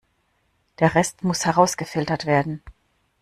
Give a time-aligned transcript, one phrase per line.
[0.79, 2.63] Der Rest muss herausgefiltert werden.